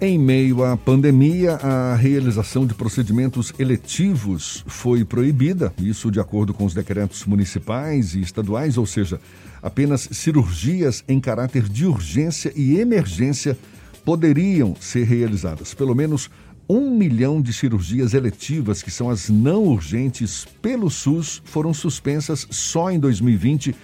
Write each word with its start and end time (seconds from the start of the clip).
Em 0.00 0.16
meio 0.16 0.62
à 0.62 0.76
pandemia, 0.76 1.54
a 1.54 1.96
realização 1.96 2.64
de 2.64 2.72
procedimentos 2.72 3.52
eletivos 3.58 4.62
foi 4.68 5.04
proibida, 5.04 5.74
isso 5.76 6.08
de 6.08 6.20
acordo 6.20 6.54
com 6.54 6.64
os 6.64 6.72
decretos 6.72 7.24
municipais 7.24 8.14
e 8.14 8.20
estaduais, 8.20 8.78
ou 8.78 8.86
seja, 8.86 9.20
apenas 9.60 10.08
cirurgias 10.12 11.02
em 11.08 11.18
caráter 11.18 11.64
de 11.64 11.84
urgência 11.84 12.52
e 12.54 12.78
emergência 12.78 13.58
poderiam 14.04 14.76
ser 14.78 15.02
realizadas. 15.02 15.74
Pelo 15.74 15.96
menos 15.96 16.30
um 16.68 16.96
milhão 16.96 17.42
de 17.42 17.52
cirurgias 17.52 18.14
eletivas, 18.14 18.84
que 18.84 18.92
são 18.92 19.10
as 19.10 19.28
não 19.28 19.64
urgentes, 19.64 20.46
pelo 20.62 20.88
SUS, 20.88 21.42
foram 21.44 21.74
suspensas 21.74 22.46
só 22.52 22.88
em 22.88 23.00
2020, 23.00 23.74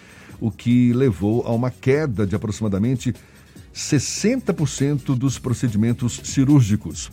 o 0.41 0.53
que 0.53 0.93
levou 0.93 1.45
a 1.45 1.51
uma 1.51 1.73
queda 1.73 2.25
de 2.25 2.37
aproximadamente 2.37 3.12
60% 3.75 5.16
dos 5.16 5.38
procedimentos 5.38 6.20
cirúrgicos. 6.23 7.11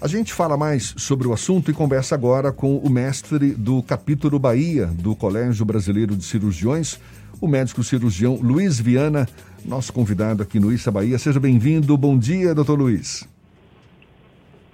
A 0.00 0.08
gente 0.08 0.32
fala 0.32 0.56
mais 0.56 0.94
sobre 0.98 1.28
o 1.28 1.32
assunto 1.32 1.70
e 1.70 1.74
conversa 1.74 2.16
agora 2.16 2.50
com 2.50 2.76
o 2.76 2.90
mestre 2.90 3.52
do 3.52 3.80
capítulo 3.84 4.36
Bahia 4.36 4.86
do 4.86 5.14
Colégio 5.14 5.64
Brasileiro 5.64 6.16
de 6.16 6.24
Cirurgiões, 6.24 7.00
o 7.40 7.46
médico 7.46 7.84
cirurgião 7.84 8.34
Luiz 8.34 8.80
Viana, 8.80 9.28
nosso 9.64 9.92
convidado 9.92 10.42
aqui 10.42 10.58
no 10.58 10.72
Issa 10.72 10.90
Bahia. 10.90 11.18
Seja 11.18 11.38
bem-vindo. 11.38 11.96
Bom 11.96 12.18
dia, 12.18 12.52
doutor 12.52 12.78
Luiz. 12.78 13.28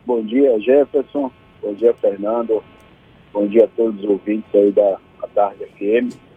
Bom 0.07 0.25
dia, 0.25 0.59
Jefferson. 0.61 1.31
Bom 1.61 1.75
dia, 1.75 1.95
Fernando. 1.95 2.65
Bom 3.33 3.47
dia 3.47 3.65
a 3.65 3.69
todos 3.69 4.03
os 4.03 4.09
ouvintes 4.09 4.49
aí 4.55 4.73
da 4.73 4.99
Tarde 5.35 5.67
FM. 5.77 6.28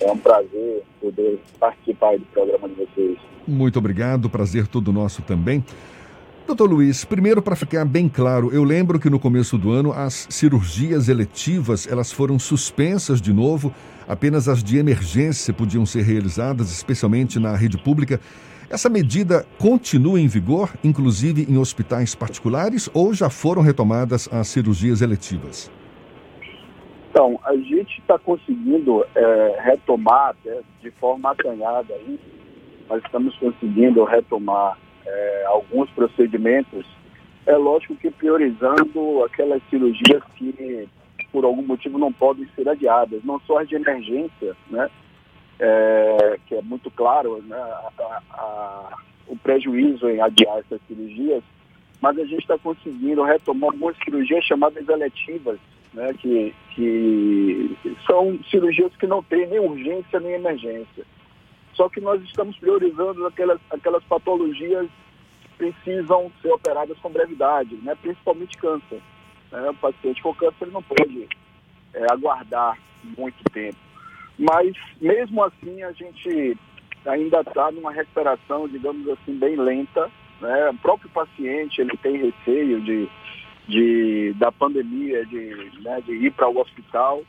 É 0.00 0.10
um 0.10 0.18
prazer 0.18 0.82
poder 1.00 1.40
participar 1.58 2.18
do 2.18 2.24
programa 2.26 2.68
de 2.68 2.74
vocês. 2.74 3.18
Muito 3.46 3.78
obrigado, 3.78 4.30
prazer 4.30 4.66
todo 4.66 4.92
nosso 4.92 5.22
também. 5.22 5.64
Doutor 6.46 6.68
Luiz, 6.68 7.06
primeiro 7.06 7.40
para 7.40 7.56
ficar 7.56 7.86
bem 7.86 8.06
claro, 8.06 8.52
eu 8.52 8.62
lembro 8.64 9.00
que 9.00 9.08
no 9.08 9.18
começo 9.18 9.56
do 9.56 9.70
ano 9.70 9.92
as 9.92 10.26
cirurgias 10.28 11.08
eletivas 11.08 11.86
elas 11.86 12.12
foram 12.12 12.38
suspensas 12.38 13.18
de 13.18 13.32
novo, 13.32 13.72
apenas 14.06 14.46
as 14.46 14.62
de 14.62 14.76
emergência 14.76 15.54
podiam 15.54 15.86
ser 15.86 16.02
realizadas, 16.02 16.70
especialmente 16.70 17.38
na 17.38 17.56
rede 17.56 17.78
pública. 17.78 18.20
Essa 18.68 18.90
medida 18.90 19.46
continua 19.58 20.20
em 20.20 20.26
vigor, 20.26 20.70
inclusive 20.84 21.46
em 21.48 21.56
hospitais 21.56 22.14
particulares, 22.14 22.90
ou 22.92 23.14
já 23.14 23.30
foram 23.30 23.62
retomadas 23.62 24.28
as 24.30 24.48
cirurgias 24.48 25.00
eletivas? 25.00 25.70
Então, 27.14 27.38
a 27.44 27.54
gente 27.54 28.00
está 28.00 28.18
conseguindo 28.18 29.06
é, 29.14 29.60
retomar 29.62 30.30
até 30.30 30.62
de 30.82 30.90
forma 30.90 31.30
acanhada 31.30 31.94
nós 32.88 33.00
estamos 33.04 33.36
conseguindo 33.36 34.02
retomar 34.02 34.76
é, 35.06 35.44
alguns 35.46 35.88
procedimentos, 35.90 36.84
é 37.46 37.56
lógico 37.56 37.94
que 37.94 38.10
priorizando 38.10 39.22
aquelas 39.24 39.62
cirurgias 39.70 40.24
que 40.34 40.88
por 41.30 41.44
algum 41.44 41.62
motivo 41.62 41.98
não 41.98 42.12
podem 42.12 42.48
ser 42.56 42.68
adiadas, 42.68 43.22
não 43.22 43.38
só 43.46 43.60
as 43.60 43.68
de 43.68 43.76
emergência, 43.76 44.56
né? 44.68 44.90
É, 45.60 46.40
que 46.48 46.56
é 46.56 46.62
muito 46.62 46.90
claro 46.90 47.40
né, 47.42 47.56
a, 47.56 48.22
a, 48.32 48.98
o 49.28 49.36
prejuízo 49.36 50.10
em 50.10 50.20
adiar 50.20 50.58
essas 50.58 50.80
cirurgias, 50.88 51.44
mas 52.00 52.18
a 52.18 52.24
gente 52.24 52.40
está 52.40 52.58
conseguindo 52.58 53.22
retomar 53.22 53.70
algumas 53.70 53.96
cirurgias 53.98 54.44
chamadas 54.44 54.88
eletivas, 54.88 55.60
né, 55.94 56.12
que, 56.14 56.54
que 56.74 57.76
são 58.06 58.38
cirurgias 58.50 58.94
que 58.96 59.06
não 59.06 59.22
têm 59.22 59.46
nem 59.46 59.60
urgência 59.60 60.20
nem 60.20 60.32
emergência. 60.32 61.04
Só 61.74 61.88
que 61.88 62.00
nós 62.00 62.22
estamos 62.22 62.56
priorizando 62.58 63.26
aquelas, 63.26 63.60
aquelas 63.70 64.04
patologias 64.04 64.88
que 65.42 65.48
precisam 65.56 66.30
ser 66.42 66.52
operadas 66.52 66.98
com 66.98 67.10
brevidade, 67.10 67.76
né, 67.76 67.96
principalmente 68.00 68.58
câncer. 68.58 69.00
Né, 69.50 69.70
o 69.70 69.74
paciente 69.74 70.22
com 70.22 70.34
câncer 70.34 70.66
não 70.66 70.82
pode 70.82 71.28
é, 71.94 72.12
aguardar 72.12 72.78
muito 73.16 73.42
tempo. 73.52 73.78
Mas, 74.38 74.74
mesmo 75.00 75.44
assim, 75.44 75.82
a 75.82 75.92
gente 75.92 76.58
ainda 77.06 77.40
está 77.40 77.70
numa 77.70 77.92
recuperação, 77.92 78.68
digamos 78.68 79.08
assim, 79.08 79.38
bem 79.38 79.56
lenta. 79.56 80.10
Né? 80.40 80.70
O 80.70 80.74
próprio 80.74 81.08
paciente 81.10 81.80
ele 81.80 81.96
tem 81.98 82.16
receio 82.16 82.80
de 82.80 83.08
de, 83.68 84.32
da 84.34 84.52
pandemia, 84.52 85.24
de, 85.26 85.70
né, 85.80 86.00
de 86.02 86.12
ir 86.12 86.30
para 86.32 86.48
o 86.48 86.58
hospital. 86.58 87.22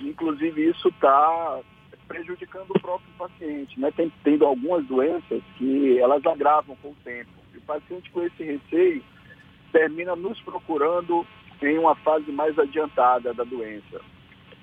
Inclusive, 0.00 0.70
isso 0.70 0.88
está 0.88 1.60
prejudicando 2.06 2.70
o 2.70 2.80
próprio 2.80 3.08
paciente. 3.18 3.78
Né? 3.78 3.90
Tem 3.92 4.12
tendo 4.22 4.44
algumas 4.44 4.84
doenças 4.86 5.42
que 5.56 5.98
elas 5.98 6.24
agravam 6.26 6.76
com 6.82 6.88
o 6.88 6.96
tempo. 7.04 7.30
E 7.54 7.58
o 7.58 7.62
paciente 7.62 8.10
com 8.10 8.22
esse 8.22 8.42
receio 8.42 9.02
termina 9.72 10.14
nos 10.14 10.40
procurando 10.42 11.26
em 11.62 11.78
uma 11.78 11.94
fase 11.96 12.30
mais 12.30 12.58
adiantada 12.58 13.32
da 13.32 13.44
doença. 13.44 14.00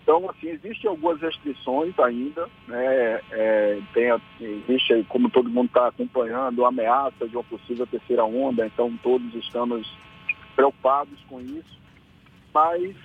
Então, 0.03 0.29
assim, 0.29 0.50
existem 0.50 0.89
algumas 0.89 1.22
restrições 1.22 1.97
ainda, 2.00 2.47
né? 2.68 3.22
É, 3.31 3.79
tem, 3.94 4.12
existe, 4.39 5.06
como 5.07 5.29
todo 5.29 5.50
mundo 5.50 5.68
está 5.68 5.88
acompanhando, 5.88 6.66
a 6.66 6.69
ameaça 6.69 7.28
de 7.28 7.35
uma 7.35 7.44
possível 7.44 7.85
terceira 7.85 8.23
onda, 8.25 8.66
então 8.66 8.97
todos 9.03 9.33
estamos 9.35 9.88
preocupados 10.62 11.18
com 11.28 11.42
isso, 11.42 11.80
mas 12.54 12.96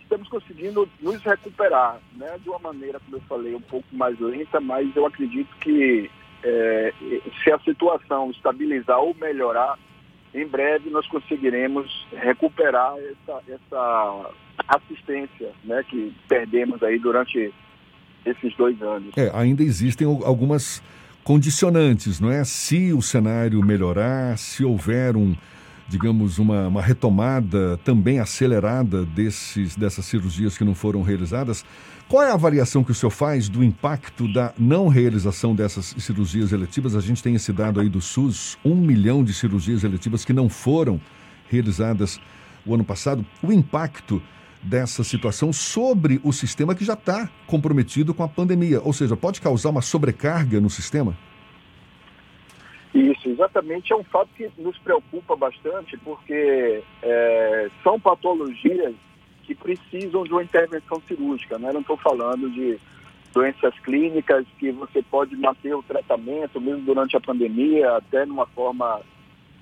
estamos 0.00 0.28
conseguindo 0.28 0.88
nos 1.00 1.20
recuperar, 1.22 1.98
né, 2.14 2.38
de 2.40 2.48
uma 2.48 2.60
maneira, 2.60 3.00
como 3.00 3.16
eu 3.16 3.20
falei, 3.22 3.54
um 3.56 3.60
pouco 3.60 3.86
mais 3.90 4.18
lenta, 4.20 4.60
mas 4.60 4.94
eu 4.94 5.04
acredito 5.04 5.48
que 5.60 6.08
é, 6.44 6.92
se 7.42 7.50
a 7.50 7.58
situação 7.60 8.30
estabilizar 8.30 9.00
ou 9.00 9.14
melhorar, 9.14 9.76
em 10.32 10.46
breve 10.46 10.90
nós 10.90 11.06
conseguiremos 11.08 12.06
recuperar 12.12 12.94
essa, 12.98 13.42
essa 13.48 14.30
assistência 14.68 15.50
né, 15.64 15.82
que 15.88 16.14
perdemos 16.28 16.82
aí 16.84 17.00
durante 17.00 17.52
esses 18.24 18.54
dois 18.56 18.80
anos. 18.80 19.16
É, 19.16 19.30
ainda 19.34 19.64
existem 19.64 20.06
algumas 20.06 20.80
condicionantes, 21.24 22.20
não 22.20 22.30
é? 22.30 22.44
Se 22.44 22.92
o 22.92 23.02
cenário 23.02 23.60
melhorar, 23.64 24.38
se 24.38 24.64
houver 24.64 25.16
um, 25.16 25.34
digamos, 25.92 26.38
uma, 26.38 26.68
uma 26.68 26.80
retomada 26.80 27.78
também 27.84 28.18
acelerada 28.18 29.04
desses, 29.04 29.76
dessas 29.76 30.06
cirurgias 30.06 30.56
que 30.56 30.64
não 30.64 30.74
foram 30.74 31.02
realizadas. 31.02 31.62
Qual 32.08 32.22
é 32.22 32.30
a 32.30 32.34
avaliação 32.34 32.82
que 32.82 32.90
o 32.90 32.94
senhor 32.94 33.10
faz 33.10 33.46
do 33.46 33.62
impacto 33.62 34.26
da 34.26 34.54
não 34.58 34.88
realização 34.88 35.54
dessas 35.54 35.94
cirurgias 35.98 36.50
eletivas? 36.50 36.96
A 36.96 37.00
gente 37.00 37.22
tem 37.22 37.34
esse 37.34 37.52
dado 37.52 37.78
aí 37.78 37.90
do 37.90 38.00
SUS, 38.00 38.56
um 38.64 38.74
milhão 38.74 39.22
de 39.22 39.34
cirurgias 39.34 39.84
eletivas 39.84 40.24
que 40.24 40.32
não 40.32 40.48
foram 40.48 40.98
realizadas 41.50 42.18
o 42.64 42.74
ano 42.74 42.84
passado. 42.84 43.24
O 43.42 43.52
impacto 43.52 44.22
dessa 44.62 45.04
situação 45.04 45.52
sobre 45.52 46.20
o 46.24 46.32
sistema 46.32 46.74
que 46.74 46.86
já 46.86 46.94
está 46.94 47.28
comprometido 47.46 48.14
com 48.14 48.22
a 48.22 48.28
pandemia, 48.28 48.80
ou 48.82 48.94
seja, 48.94 49.14
pode 49.14 49.42
causar 49.42 49.68
uma 49.68 49.82
sobrecarga 49.82 50.58
no 50.58 50.70
sistema? 50.70 51.14
Isso, 52.94 53.28
exatamente. 53.28 53.92
É 53.92 53.96
um 53.96 54.04
fato 54.04 54.28
que 54.36 54.50
nos 54.58 54.76
preocupa 54.78 55.34
bastante, 55.34 55.96
porque 55.98 56.82
é, 57.02 57.70
são 57.82 57.98
patologias 57.98 58.94
que 59.44 59.54
precisam 59.54 60.24
de 60.24 60.32
uma 60.32 60.42
intervenção 60.42 61.00
cirúrgica. 61.08 61.58
Né? 61.58 61.72
Não 61.72 61.80
estou 61.80 61.96
falando 61.96 62.50
de 62.50 62.78
doenças 63.32 63.74
clínicas 63.80 64.46
que 64.58 64.70
você 64.70 65.02
pode 65.02 65.34
manter 65.36 65.74
o 65.74 65.82
tratamento, 65.82 66.60
mesmo 66.60 66.82
durante 66.82 67.16
a 67.16 67.20
pandemia, 67.20 67.96
até 67.96 68.26
numa 68.26 68.46
forma 68.46 69.00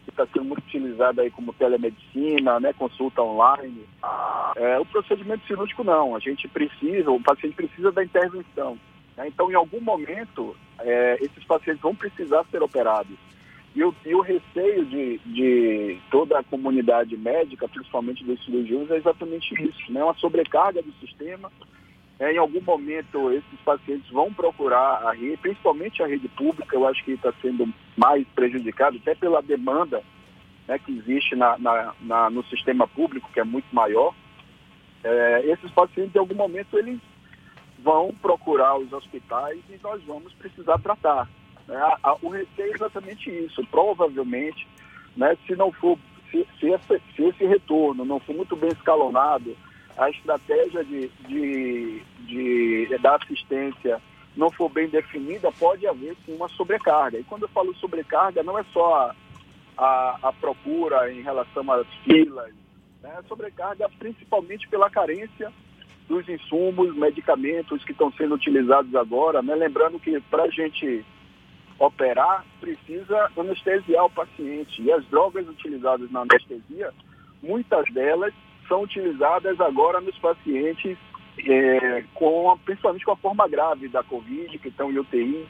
que 0.04 0.10
está 0.10 0.26
sendo 0.26 0.46
muito 0.46 0.64
utilizada 0.64 1.22
aí 1.22 1.30
como 1.30 1.52
telemedicina, 1.52 2.58
né, 2.58 2.72
consulta 2.72 3.22
online. 3.22 3.86
É, 4.56 4.78
o 4.78 4.84
procedimento 4.84 5.46
cirúrgico 5.46 5.84
não, 5.84 6.16
a 6.16 6.18
gente 6.18 6.48
precisa, 6.48 7.10
o 7.10 7.22
paciente 7.22 7.54
precisa 7.54 7.92
da 7.92 8.02
intervenção. 8.02 8.76
Né? 9.20 9.28
Então, 9.28 9.50
em 9.50 9.54
algum 9.54 9.80
momento, 9.80 10.56
é, 10.78 11.18
esses 11.20 11.44
pacientes 11.44 11.82
vão 11.82 11.94
precisar 11.94 12.44
ser 12.50 12.62
operados. 12.62 13.16
E 13.74 13.84
o, 13.84 13.94
e 14.04 14.14
o 14.14 14.20
receio 14.20 14.84
de, 14.86 15.18
de, 15.18 16.00
toda 16.10 16.38
a 16.38 16.42
comunidade 16.42 17.16
médica, 17.16 17.68
principalmente 17.68 18.24
dos 18.24 18.42
cirurgiões, 18.44 18.90
é 18.90 18.96
exatamente 18.96 19.54
isso, 19.62 19.92
né? 19.92 20.02
uma 20.02 20.14
sobrecarga 20.14 20.82
do 20.82 20.92
sistema. 20.94 21.52
É, 22.18 22.32
em 22.32 22.38
algum 22.38 22.60
momento, 22.60 23.30
esses 23.30 23.60
pacientes 23.64 24.10
vão 24.10 24.32
procurar 24.32 25.06
a 25.06 25.12
rede, 25.12 25.36
principalmente 25.36 26.02
a 26.02 26.06
rede 26.06 26.28
pública, 26.28 26.74
eu 26.74 26.86
acho 26.86 27.04
que 27.04 27.12
está 27.12 27.32
sendo 27.40 27.72
mais 27.96 28.26
prejudicado, 28.34 28.96
até 28.96 29.14
pela 29.14 29.40
demanda 29.40 30.02
né, 30.66 30.78
que 30.78 30.92
existe 30.92 31.36
na, 31.36 31.56
na, 31.58 31.94
na, 32.00 32.30
no 32.30 32.44
sistema 32.44 32.88
público, 32.88 33.30
que 33.32 33.40
é 33.40 33.44
muito 33.44 33.68
maior. 33.72 34.14
É, 35.02 35.42
esses 35.46 35.70
pacientes, 35.70 36.14
em 36.14 36.18
algum 36.18 36.34
momento, 36.34 36.76
eles 36.76 37.00
vão 37.82 38.14
procurar 38.20 38.78
os 38.78 38.92
hospitais 38.92 39.58
e 39.68 39.78
nós 39.82 40.02
vamos 40.04 40.32
precisar 40.34 40.78
tratar. 40.78 41.28
Né? 41.66 41.80
O 42.22 42.28
receio 42.28 42.72
é 42.72 42.74
exatamente 42.74 43.30
isso. 43.30 43.64
Provavelmente, 43.66 44.66
né, 45.16 45.36
se 45.46 45.54
não 45.56 45.72
for, 45.72 45.98
se, 46.30 46.46
se, 46.58 46.68
esse, 46.68 47.02
se 47.14 47.22
esse 47.24 47.44
retorno 47.46 48.04
não 48.04 48.20
for 48.20 48.34
muito 48.34 48.56
bem 48.56 48.70
escalonado, 48.70 49.56
a 49.96 50.10
estratégia 50.10 50.84
de, 50.84 51.08
de, 51.28 52.02
de, 52.20 52.98
da 52.98 53.16
assistência 53.16 54.00
não 54.36 54.50
for 54.50 54.68
bem 54.68 54.88
definida, 54.88 55.50
pode 55.52 55.86
haver 55.86 56.16
sim 56.24 56.34
uma 56.34 56.48
sobrecarga. 56.48 57.18
E 57.18 57.24
quando 57.24 57.42
eu 57.42 57.48
falo 57.48 57.74
sobrecarga, 57.76 58.42
não 58.42 58.58
é 58.58 58.64
só 58.72 59.12
a, 59.76 60.18
a 60.22 60.32
procura 60.32 61.12
em 61.12 61.22
relação 61.22 61.70
às 61.72 61.86
filas, 62.04 62.52
né? 63.02 63.18
sobrecarga 63.28 63.88
principalmente 63.98 64.68
pela 64.68 64.88
carência 64.88 65.52
dos 66.10 66.28
insumos, 66.28 66.94
medicamentos 66.96 67.84
que 67.84 67.92
estão 67.92 68.12
sendo 68.14 68.34
utilizados 68.34 68.92
agora, 68.96 69.40
né? 69.40 69.54
lembrando 69.54 70.00
que 70.00 70.20
para 70.22 70.42
a 70.42 70.50
gente 70.50 71.04
operar, 71.78 72.44
precisa 72.60 73.30
anestesiar 73.38 74.04
o 74.04 74.10
paciente. 74.10 74.82
E 74.82 74.92
as 74.92 75.06
drogas 75.06 75.48
utilizadas 75.48 76.10
na 76.10 76.22
anestesia, 76.22 76.92
muitas 77.40 77.84
delas 77.94 78.34
são 78.68 78.82
utilizadas 78.82 79.58
agora 79.60 80.00
nos 80.00 80.18
pacientes 80.18 80.98
é, 81.38 82.04
com, 82.12 82.58
principalmente 82.64 83.04
com 83.04 83.12
a 83.12 83.16
forma 83.16 83.48
grave 83.48 83.88
da 83.88 84.02
Covid, 84.02 84.58
que 84.58 84.68
estão 84.68 84.90
em 84.90 84.98
UTI, 84.98 85.46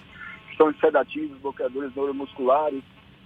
que 0.56 0.62
em 0.62 0.74
sedativos, 0.74 1.38
bloqueadores 1.38 1.94
neuromusculares. 1.96 2.82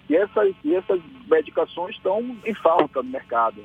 E 0.09 0.15
essas, 0.17 0.55
e 0.63 0.75
essas 0.75 1.01
medicações 1.29 1.97
estão 1.97 2.21
em 2.45 2.55
falta 2.55 3.03
no 3.03 3.11
mercado. 3.11 3.61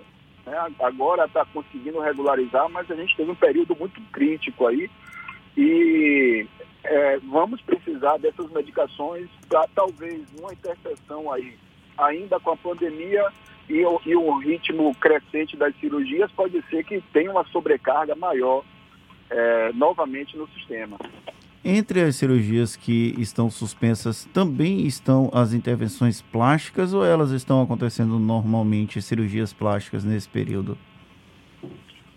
Né? 0.49 0.57
Agora 0.79 1.25
está 1.25 1.45
conseguindo 1.45 1.99
regularizar, 1.99 2.67
mas 2.69 2.89
a 2.89 2.95
gente 2.95 3.15
teve 3.15 3.29
um 3.29 3.35
período 3.35 3.75
muito 3.75 4.01
crítico 4.11 4.65
aí. 4.65 4.89
E 5.55 6.47
é, 6.83 7.19
vamos 7.19 7.61
precisar 7.61 8.17
dessas 8.17 8.49
medicações 8.51 9.29
para 9.47 9.67
talvez 9.75 10.21
uma 10.39 10.51
interseção 10.51 11.31
aí, 11.31 11.57
ainda 11.97 12.39
com 12.39 12.51
a 12.51 12.57
pandemia 12.57 13.27
e 13.69 13.85
o, 13.85 14.01
e 14.05 14.15
o 14.15 14.37
ritmo 14.39 14.95
crescente 14.95 15.55
das 15.55 15.75
cirurgias, 15.79 16.31
pode 16.31 16.59
ser 16.69 16.83
que 16.83 17.01
tenha 17.13 17.29
uma 17.29 17.43
sobrecarga 17.45 18.15
maior 18.15 18.63
é, 19.29 19.71
novamente 19.73 20.35
no 20.35 20.47
sistema. 20.49 20.97
Entre 21.63 22.01
as 22.01 22.15
cirurgias 22.15 22.77
que 22.77 23.13
estão 23.17 23.49
suspensas, 23.49 24.25
também 24.33 24.87
estão 24.87 25.29
as 25.33 25.53
intervenções 25.53 26.21
plásticas 26.21 26.93
ou 26.93 27.05
elas 27.05 27.31
estão 27.31 27.61
acontecendo 27.61 28.17
normalmente, 28.17 29.01
cirurgias 29.01 29.51
plásticas, 29.51 30.05
nesse 30.05 30.29
período? 30.29 30.77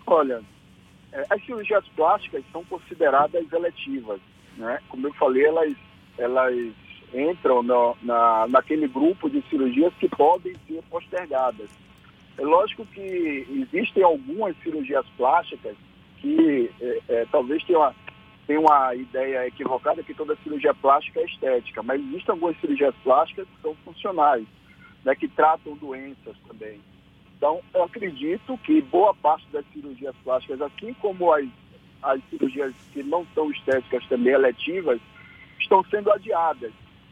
Olha, 0.07 0.41
é, 1.11 1.25
as 1.29 1.43
cirurgias 1.45 1.85
plásticas 1.95 2.41
são 2.53 2.63
consideradas 2.63 3.51
eletivas. 3.51 4.21
Né? 4.57 4.79
Como 4.87 5.07
eu 5.07 5.13
falei, 5.15 5.45
elas, 5.45 5.75
elas 6.17 6.55
entram 7.13 7.61
no, 7.61 7.97
na, 8.01 8.47
naquele 8.47 8.87
grupo 8.87 9.29
de 9.29 9.41
cirurgias 9.49 9.93
que 9.95 10.07
podem 10.07 10.55
ser 10.67 10.81
postergadas. 10.89 11.69
É 12.37 12.41
lógico 12.41 12.85
que 12.85 13.45
existem 13.71 14.03
algumas 14.03 14.55
cirurgias 14.63 15.05
plásticas 15.17 15.75
que 16.19 16.71
é, 16.81 16.99
é, 17.09 17.25
talvez 17.31 17.63
tenham 17.65 17.83
tenha 18.45 18.59
uma 18.59 18.93
ideia 18.95 19.47
equivocada 19.47 20.03
que 20.03 20.13
toda 20.13 20.37
cirurgia 20.43 20.73
plástica 20.73 21.19
é 21.19 21.25
estética, 21.25 21.81
mas 21.81 22.01
existem 22.01 22.33
algumas 22.33 22.59
cirurgias 22.59 22.93
plásticas 23.03 23.47
que 23.47 23.61
são 23.61 23.75
funcionais, 23.85 24.45
né, 25.03 25.15
que 25.15 25.27
tratam 25.27 25.75
doenças 25.77 26.35
também. 26.47 26.79
Então, 27.37 27.61
eu 27.73 27.83
acredito 27.83 28.57
que 28.59 28.81
boa 28.81 29.13
parte 29.13 29.45
das 29.51 29.65
cirurgias 29.73 30.15
plásticas, 30.23 30.61
assim 30.61 30.93
como 30.95 31.31
as, 31.33 31.45
as 32.01 32.21
cirurgias 32.29 32.73
que 32.93 33.03
não 33.03 33.25
são 33.33 33.51
estéticas 33.51 34.05
também 34.07 34.33
eletivas, 34.33 34.99
estão 35.59 35.83
sendo 35.85 36.11
adiadas. 36.11 36.71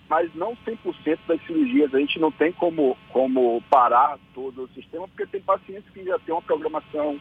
Mas 0.10 0.34
não 0.36 0.56
100% 0.66 1.20
das 1.28 1.42
cirurgias. 1.46 1.94
A 1.94 2.00
gente 2.00 2.20
não 2.20 2.32
tem 2.32 2.52
como, 2.52 2.98
como 3.12 3.62
parar 3.70 4.20
todo 4.34 4.64
o 4.64 4.68
sistema, 4.70 5.08
porque 5.08 5.26
tem 5.26 5.42
pacientes 5.42 5.90
que 5.94 6.04
já 6.04 6.20
têm 6.20 6.34
uma 6.34 6.42
programação 6.42 7.20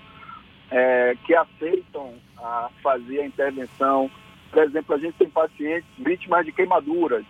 é, 0.71 1.17
que 1.25 1.35
aceitam 1.35 2.15
a 2.39 2.71
fazer 2.83 3.21
a 3.21 3.27
intervenção. 3.27 4.11
Por 4.51 4.63
exemplo, 4.63 4.95
a 4.95 4.99
gente 4.99 5.15
tem 5.15 5.29
pacientes 5.29 5.89
vítimas 5.99 6.45
de 6.45 6.53
queimaduras 6.53 7.25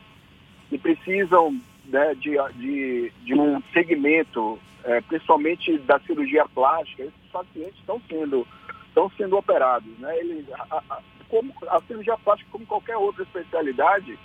que 0.69 0.79
precisam 0.79 1.61
né, 1.87 2.15
de, 2.15 2.37
de, 2.55 3.13
de, 3.25 3.35
um 3.35 3.61
segmento, 3.73 4.59
é, 4.85 5.01
principalmente 5.01 5.79
da 5.79 5.99
cirurgia 6.01 6.47
plástica. 6.55 7.03
Esses 7.03 7.31
pacientes 7.33 7.79
estão 7.79 8.01
sendo, 8.09 8.47
estão 8.89 9.11
sendo 9.17 9.37
operados. 9.37 9.99
Né? 9.99 10.17
Eles, 10.19 10.47
a, 10.53 10.83
a, 10.89 11.03
como, 11.29 11.53
a 11.69 11.81
cirurgia 11.83 12.17
plástica, 12.19 12.51
como 12.53 12.67
qualquer 12.67 12.97
outra 12.97 13.23
especialidade, 13.23 14.19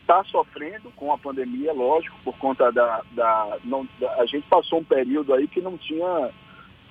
está 0.00 0.24
sofrendo 0.24 0.90
com 0.92 1.12
a 1.12 1.18
pandemia, 1.18 1.72
lógico, 1.72 2.16
por 2.24 2.36
conta 2.38 2.72
da, 2.72 3.02
da, 3.12 3.58
não, 3.64 3.86
da, 4.00 4.10
A 4.14 4.26
gente 4.26 4.46
passou 4.48 4.80
um 4.80 4.84
período 4.84 5.34
aí 5.34 5.46
que 5.46 5.60
não 5.60 5.76
tinha 5.76 6.30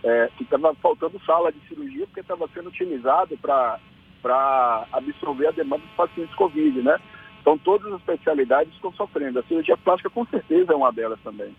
é, 0.08 0.30
que 0.38 0.44
estava 0.44 0.74
faltando 0.76 1.22
sala 1.26 1.52
de 1.52 1.60
cirurgia 1.68 2.06
porque 2.06 2.22
estava 2.22 2.48
sendo 2.54 2.70
utilizado 2.70 3.38
para 3.38 4.88
absorver 4.94 5.48
a 5.48 5.52
demanda 5.52 5.84
dos 5.84 5.96
pacientes 5.96 6.34
Covid, 6.36 6.82
né? 6.82 6.98
Então 7.42 7.58
todas 7.58 7.92
as 7.92 8.00
especialidades 8.00 8.74
estão 8.74 8.94
sofrendo. 8.94 9.40
A 9.40 9.44
cirurgia 9.44 9.76
plástica 9.76 10.10
com 10.10 10.26
certeza 10.26 10.72
é 10.72 10.76
uma 10.76 10.92
delas 10.94 11.20
também. 11.24 11.54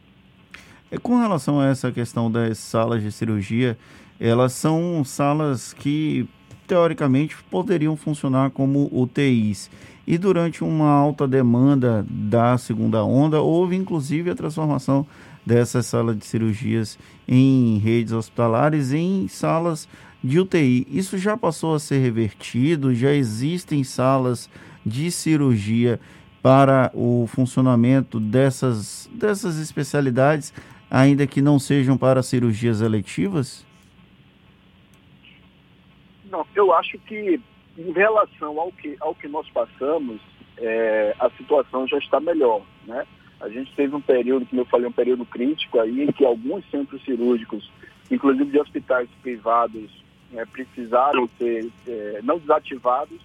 E 0.91 0.97
com 0.97 1.21
relação 1.21 1.61
a 1.61 1.67
essa 1.67 1.93
questão 1.93 2.31
das 2.31 2.57
salas 2.57 3.03
de 3.03 3.13
cirurgia, 3.13 3.77
elas 4.19 4.55
são 4.55 5.05
salas 5.05 5.75
que 5.75 6.27
teoricamente 6.67 7.37
poderiam 7.51 7.97
funcionar 7.97 8.51
como 8.51 8.89
UTIs. 8.91 9.71
E 10.07 10.17
durante 10.17 10.65
uma 10.65 10.91
alta 10.91 11.29
demanda 11.29 12.03
da 12.09 12.57
segunda 12.57 13.05
onda, 13.05 13.43
houve 13.43 13.77
inclusive 13.77 14.31
a 14.31 14.35
transformação 14.35 15.07
dessas 15.49 15.87
salas 15.87 16.19
de 16.19 16.27
cirurgias 16.27 16.99
em 17.27 17.79
redes 17.79 18.13
hospitalares, 18.13 18.93
em 18.93 19.27
salas 19.29 19.89
de 20.23 20.39
UTI. 20.39 20.87
Isso 20.91 21.17
já 21.17 21.39
passou 21.39 21.75
a 21.75 21.79
ser 21.79 21.99
revertido? 22.01 22.95
Já 22.95 23.13
existem 23.13 23.83
salas 23.83 24.51
de 24.85 25.11
cirurgia 25.11 25.99
para 26.43 26.91
o 26.95 27.27
funcionamento 27.27 28.21
dessas, 28.21 29.09
dessas 29.13 29.59
especialidades, 29.59 30.53
ainda 30.91 31.27
que 31.27 31.41
não 31.41 31.59
sejam 31.59 31.97
para 31.97 32.23
cirurgias 32.23 32.83
eletivas? 32.83 33.67
Não, 36.31 36.47
eu 36.55 36.75
acho 36.75 36.99
que 37.01 37.41
em 37.79 37.93
relação 37.93 38.61
ao 38.61 38.71
que, 38.71 38.97
ao 39.01 39.15
que 39.15 39.27
nós 39.29 39.49
passamos, 39.49 40.21
é, 40.59 41.15
a 41.19 41.31
situação 41.31 41.89
já 41.89 41.97
está 41.97 42.21
melhor, 42.21 42.61
né? 42.87 43.07
A 43.41 43.49
gente 43.49 43.73
teve 43.75 43.95
um 43.95 44.01
período, 44.01 44.47
como 44.47 44.63
eu 44.63 44.67
falei, 44.67 44.87
um 44.87 44.93
período 44.93 45.25
crítico 45.25 45.79
aí, 45.81 46.03
em 46.03 46.13
que 46.13 46.25
alguns 46.25 46.69
centros 46.71 47.03
cirúrgicos, 47.05 47.71
inclusive 48.11 48.51
de 48.51 48.59
hospitais 48.59 49.09
privados, 49.23 49.91
é, 50.35 50.45
precisaram 50.45 51.29
ser 51.39 51.71
é, 51.87 52.21
não 52.23 52.39
desativados, 52.39 53.21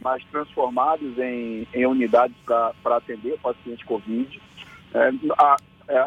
mas 0.00 0.24
transformados 0.30 1.18
em, 1.18 1.66
em 1.74 1.86
unidades 1.86 2.36
para 2.44 2.96
atender 2.96 3.34
o 3.34 3.38
paciente 3.38 3.84
Covid. 3.84 4.40
É, 4.94 5.10
a, 5.36 5.56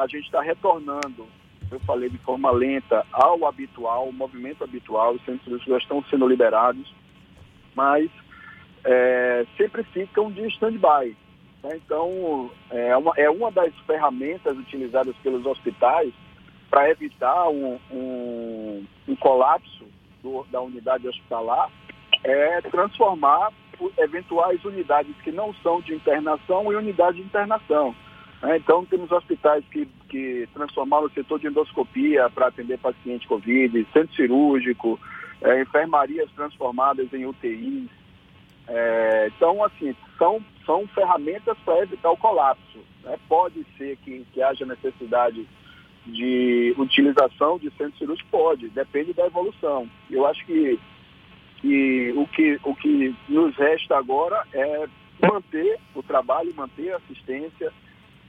a 0.01 0.07
gente 0.07 0.25
está 0.25 0.41
retornando, 0.41 1.27
eu 1.69 1.79
falei 1.81 2.09
de 2.09 2.17
forma 2.19 2.49
lenta, 2.51 3.05
ao 3.11 3.45
habitual, 3.45 4.07
o 4.07 4.13
movimento 4.13 4.63
habitual, 4.63 5.13
os 5.13 5.25
centros 5.25 5.43
cirúrgicos 5.43 5.73
já 5.73 5.77
estão 5.77 6.03
sendo 6.09 6.27
liberados, 6.27 6.93
mas 7.75 8.09
é, 8.83 9.45
sempre 9.57 9.83
ficam 9.83 10.31
de 10.31 10.47
stand-by. 10.47 11.15
Né? 11.63 11.77
Então, 11.77 12.51
é 12.69 12.95
uma, 12.95 13.13
é 13.17 13.29
uma 13.29 13.51
das 13.51 13.73
ferramentas 13.87 14.57
utilizadas 14.57 15.15
pelos 15.23 15.45
hospitais 15.45 16.13
para 16.69 16.89
evitar 16.89 17.49
um, 17.49 17.79
um, 17.91 18.85
um 19.07 19.15
colapso 19.15 19.85
do, 20.21 20.45
da 20.51 20.61
unidade 20.61 21.07
hospitalar, 21.07 21.69
é 22.23 22.61
transformar 22.61 23.51
eventuais 23.97 24.63
unidades 24.63 25.15
que 25.23 25.31
não 25.31 25.53
são 25.55 25.81
de 25.81 25.93
internação 25.93 26.71
em 26.71 26.75
unidade 26.75 27.17
de 27.17 27.23
internação. 27.23 27.95
Né? 28.41 28.57
Então, 28.57 28.85
temos 28.85 29.11
hospitais 29.11 29.63
que, 29.71 29.87
que 30.09 30.47
transformaram 30.53 31.05
o 31.05 31.11
setor 31.11 31.39
de 31.39 31.47
endoscopia 31.47 32.29
para 32.29 32.47
atender 32.47 32.77
paciente 32.79 33.27
Covid, 33.27 33.87
centro 33.93 34.15
cirúrgico, 34.15 34.99
é, 35.41 35.61
enfermarias 35.61 36.29
transformadas 36.31 37.11
em 37.13 37.25
UTIs. 37.25 37.89
É, 38.67 39.31
então, 39.35 39.63
assim, 39.63 39.95
são 40.17 40.41
são 40.65 40.87
ferramentas 40.87 41.57
para 41.65 41.83
evitar 41.83 42.11
o 42.11 42.17
colapso. 42.17 42.79
Né? 43.03 43.17
Pode 43.27 43.65
ser 43.77 43.97
que, 43.97 44.25
que 44.31 44.41
haja 44.41 44.65
necessidade 44.65 45.47
de 46.05 46.73
utilização 46.77 47.57
de 47.57 47.69
centro 47.71 47.97
cirúrgico? 47.97 48.29
Pode, 48.29 48.69
depende 48.69 49.13
da 49.13 49.25
evolução. 49.25 49.89
Eu 50.09 50.25
acho 50.25 50.45
que, 50.45 50.79
que, 51.61 52.13
o, 52.15 52.27
que 52.27 52.59
o 52.63 52.75
que 52.75 53.15
nos 53.29 53.55
resta 53.55 53.97
agora 53.97 54.45
é 54.53 54.87
manter 55.21 55.79
o 55.95 56.03
trabalho, 56.03 56.53
manter 56.55 56.93
a 56.93 56.97
assistência 56.97 57.71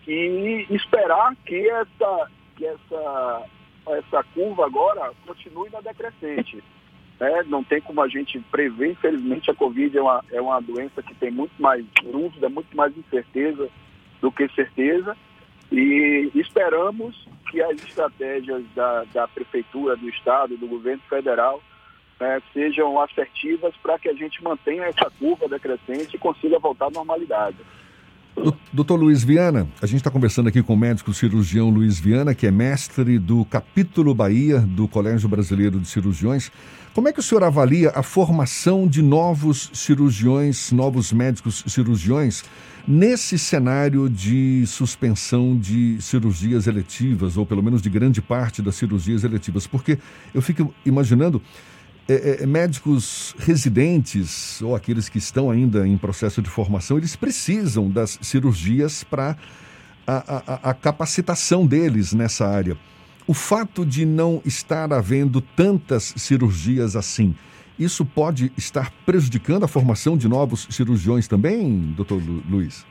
e 0.07 0.67
esperar 0.71 1.35
que 1.47 1.69
essa, 1.69 2.31
que 2.57 2.67
essa, 2.67 3.43
essa 3.89 4.25
curva 4.35 4.67
agora 4.67 5.13
continue 5.27 5.71
na 5.71 5.81
decrescente. 5.81 6.63
Né? 7.25 7.43
Não 7.47 7.65
tem 7.65 7.81
como 7.81 8.03
a 8.03 8.09
gente 8.09 8.39
prever, 8.51 8.93
infelizmente 8.93 9.51
a 9.51 9.55
Covid 9.55 9.97
é 9.97 10.03
uma, 10.03 10.25
é 10.31 10.41
uma 10.43 10.61
doença 10.61 11.03
que 11.03 11.15
tem 11.15 11.31
muito 11.31 11.55
mais 11.59 11.83
dúvida, 12.03 12.51
muito 12.51 12.77
mais 12.77 12.95
incerteza 12.95 13.71
do 14.21 14.31
que 14.31 14.47
certeza. 14.49 15.17
E 15.73 16.31
esperamos 16.35 17.27
que 17.51 17.63
as 17.63 17.83
estratégias 17.83 18.63
da, 18.75 19.05
da 19.05 19.27
Prefeitura, 19.27 19.97
do 19.97 20.07
Estado, 20.11 20.59
do 20.59 20.67
governo 20.67 21.03
federal 21.09 21.63
né, 22.21 22.43
sejam 22.53 23.01
assertivas 23.01 23.75
para 23.83 23.99
que 23.99 24.11
a 24.11 24.15
gente 24.15 24.45
mantenha 24.45 24.85
essa 24.85 25.11
curva 25.19 25.49
decrescente 25.49 26.17
e 26.17 26.19
consiga 26.19 26.59
voltar 26.59 26.89
à 26.89 26.91
normalidade. 26.91 27.57
Doutor 28.73 28.97
Luiz 28.97 29.23
Viana, 29.23 29.69
a 29.81 29.87
gente 29.87 29.99
está 29.99 30.11
conversando 30.11 30.49
aqui 30.49 30.61
com 30.63 30.75
o 30.75 30.77
médico 30.77 31.15
cirurgião 31.15 31.71
Luiz 31.71 31.99
Viana, 32.01 32.35
que 32.35 32.47
é 32.47 32.51
mestre 32.51 33.19
do 33.19 33.45
capítulo 33.45 34.13
Bahia 34.13 34.59
do 34.59 34.89
Colégio 34.89 35.29
Brasileiro 35.29 35.79
de 35.79 35.87
Cirurgiões. 35.87 36.51
Como 36.93 37.09
é 37.09 37.13
que 37.13 37.21
o 37.21 37.23
senhor 37.23 37.45
avalia 37.45 37.93
a 37.95 38.03
formação 38.03 38.89
de 38.89 39.03
novos 39.03 39.71
cirurgiões, 39.73 40.73
novos 40.73 41.13
médicos 41.13 41.65
cirurgiões, 41.69 42.45
nesse 42.87 43.39
cenário 43.39 44.11
de 44.11 44.67
suspensão 44.67 45.57
de 45.57 45.97
cirurgias 46.01 46.67
eletivas, 46.67 47.37
ou 47.37 47.47
pelo 47.47 47.63
menos 47.63 47.81
de 47.81 47.89
grande 47.89 48.21
parte 48.21 48.61
das 48.61 48.75
cirurgias 48.75 49.23
eletivas? 49.23 49.67
Porque 49.67 49.99
eu 50.35 50.43
fico 50.43 50.75
imaginando 50.85 51.41
é, 52.07 52.13
é, 52.13 52.43
é, 52.43 52.47
médicos 52.47 53.35
residentes 53.39 54.61
ou 54.61 54.77
aqueles 54.77 55.09
que 55.09 55.17
estão 55.17 55.51
ainda 55.51 55.89
em 55.89 55.97
processo 55.97 56.43
de 56.43 56.51
formação, 56.51 56.99
eles 56.99 57.17
precisam 57.17 57.91
das 57.91 58.19
cirurgias 58.21 59.03
para 59.03 59.39
a, 60.07 60.69
a, 60.69 60.71
a, 60.71 60.75
capacitação 60.75 61.67
deles 61.67 62.13
nessa 62.13 62.47
área. 62.47 62.77
O 63.27 63.33
fato 63.33 63.87
de 63.87 64.05
não 64.05 64.43
estar 64.45 64.93
havendo 64.93 65.41
tantas 65.41 66.13
cirurgias 66.19 66.95
assim, 66.95 67.35
isso 67.79 68.05
pode 68.05 68.53
estar 68.55 68.93
prejudicando 69.07 69.65
a 69.65 69.69
formação 69.69 70.15
de 70.15 70.29
novos 70.29 70.69
cirurgiões 70.71 71.27
também, 71.27 71.95
doutor 71.97 72.23
Lu, 72.23 72.43
Luiz? 72.47 72.87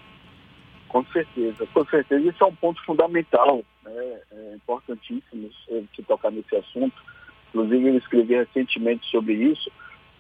Com 0.90 1.06
certeza, 1.14 1.68
com 1.72 1.86
certeza. 1.86 2.30
Isso 2.30 2.44
é 2.44 2.48
um 2.48 2.56
ponto 2.56 2.84
fundamental, 2.84 3.64
né? 3.86 4.20
é 4.32 4.56
importantíssimo 4.56 5.52
se 5.96 6.02
tocar 6.02 6.32
nesse 6.32 6.56
assunto 6.56 7.13
inclusive 7.54 7.88
eu 7.88 7.98
escrevi 7.98 8.36
recentemente 8.36 9.06
sobre 9.10 9.34
isso, 9.34 9.72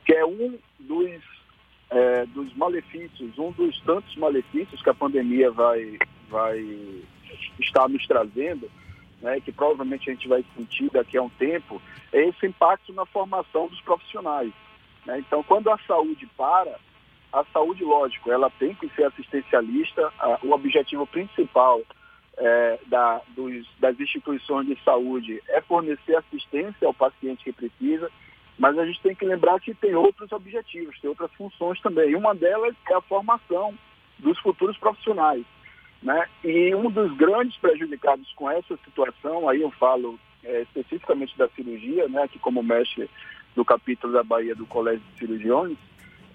que 0.06 0.13
é 0.13 0.24
um 0.24 0.58
dos, 0.80 1.22
é, 1.90 2.25
dos 2.28 2.54
malefícios, 2.56 3.38
um 3.40 3.52
dos 3.52 3.80
tantos 3.82 4.16
malefícios 4.16 4.82
que 4.82 4.90
a 4.90 4.94
pandemia 4.94 5.50
vai, 5.50 5.98
vai 6.30 6.63
estar 7.60 7.90
nos 7.90 8.06
trazendo, 8.06 8.70
né, 9.20 9.40
que 9.40 9.52
provavelmente 9.52 10.10
a 10.10 10.13
gente 10.13 10.28
vai 10.28 10.46
sentir 10.56 10.92
daqui 10.92 11.18
a 11.18 11.24
um 11.24 11.30
tempo, 11.30 11.82
é 12.12 12.28
esse 12.28 12.46
impacto 12.46 12.94
na 12.94 13.06
formação 13.06 13.68
dos 13.68 13.82
profissionais. 13.82 14.52
Né? 15.06 15.20
Então, 15.20 15.42
quando 15.42 15.70
a 15.70 15.78
saúde 15.88 16.28
para, 16.38 16.78
a 17.32 17.44
saúde, 17.46 17.84
lógico, 17.84 18.32
ela 18.32 18.50
tem 18.52 18.75
que 18.75 18.88
ser 18.90 19.06
assistencialista, 19.06 20.13
a, 20.20 20.40
o 20.44 20.52
objetivo 20.52 21.08
principal 21.08 21.82
é, 22.38 22.80
da, 22.88 23.22
dos, 23.36 23.68
das 23.80 24.00
instituições 24.00 24.68
de 24.68 24.78
saúde 24.84 25.42
é 25.48 25.62
fornecer 25.62 26.16
assistência 26.16 26.88
ao 26.88 26.94
paciente 26.94 27.44
que 27.44 27.52
precisa, 27.52 28.10
mas 28.58 28.78
a 28.78 28.86
gente 28.86 29.02
tem 29.02 29.16
que 29.16 29.25
lembrar 29.25 29.60
que 29.60 29.74
tem 29.74 29.96
outros 29.96 30.32
objetivos, 30.32 31.00
tem 31.00 31.10
outras 31.10 31.32
funções 31.34 31.80
também. 31.82 32.12
E 32.12 32.16
uma 32.16 32.36
delas 32.36 32.75
é 32.90 32.94
a 32.94 33.02
formação 33.02 33.74
dos 34.20 34.38
futuros 34.40 34.78
profissionais. 34.78 35.44
Né? 36.02 36.28
E 36.44 36.75
um 36.75 36.90
dos 36.90 37.16
grandes 37.16 37.58
prejudicados 37.58 38.32
com 38.34 38.50
essa 38.50 38.78
situação, 38.84 39.48
aí 39.48 39.62
eu 39.62 39.72
falo 39.72 40.20
é, 40.44 40.62
especificamente 40.62 41.38
da 41.38 41.48
cirurgia, 41.50 42.08
né, 42.10 42.28
que 42.28 42.38
como 42.40 42.62
mestre 42.62 43.10
do 43.56 43.63
capítulo 43.63 44.12
da 44.12 44.24
Bahia 44.24 44.56
do 44.56 44.66
Colégio 44.66 45.02
de 45.13 45.20
Cirurgiões, 45.20 45.78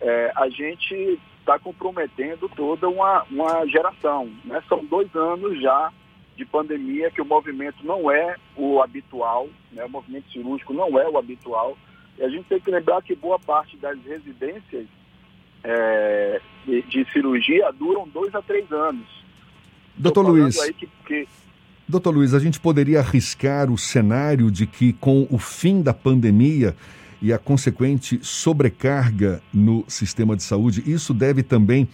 é, 0.00 0.32
a 0.36 0.48
gente 0.48 1.18
está 1.40 1.58
comprometendo 1.58 2.48
toda 2.54 2.88
uma, 2.88 3.24
uma 3.30 3.66
geração. 3.66 4.30
Né? 4.44 4.62
São 4.68 4.84
dois 4.84 5.14
anos 5.14 5.60
já 5.60 5.92
de 6.36 6.44
pandemia 6.44 7.10
que 7.10 7.20
o 7.20 7.24
movimento 7.24 7.84
não 7.84 8.10
é 8.10 8.36
o 8.56 8.80
habitual, 8.80 9.48
né? 9.72 9.84
o 9.84 9.88
movimento 9.88 10.30
cirúrgico 10.30 10.72
não 10.72 10.98
é 10.98 11.08
o 11.08 11.18
habitual. 11.18 11.76
E 12.18 12.22
a 12.22 12.28
gente 12.28 12.44
tem 12.44 12.60
que 12.60 12.70
lembrar 12.70 13.02
que 13.02 13.14
boa 13.14 13.38
parte 13.38 13.76
das 13.76 13.98
residências 14.04 14.86
é, 15.64 16.40
de, 16.64 16.82
de, 16.82 17.12
cirurgia 17.12 17.72
duram 17.72 18.06
dois 18.08 18.34
a 18.34 18.42
três 18.42 18.70
anos. 18.70 19.06
Doutor 19.96 20.28
Luiz. 20.28 20.60
Que, 20.72 20.88
que... 21.06 21.28
Doutor 21.88 22.14
Luiz, 22.14 22.34
a 22.34 22.38
gente 22.38 22.60
poderia 22.60 23.00
arriscar 23.00 23.70
o 23.70 23.78
cenário 23.78 24.50
de 24.50 24.66
que 24.66 24.92
com 24.92 25.26
o 25.30 25.38
fim 25.38 25.82
da 25.82 25.94
pandemia 25.94 26.76
e 27.20 27.32
a 27.32 27.38
consequente 27.38 28.18
sobrecarga 28.22 29.42
no 29.52 29.84
sistema 29.88 30.36
de 30.36 30.42
saúde, 30.42 30.82
isso 30.86 31.12
deve 31.12 31.42
também 31.42 31.88